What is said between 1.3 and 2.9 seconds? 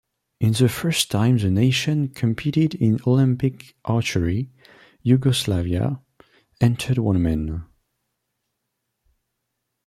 the nation competed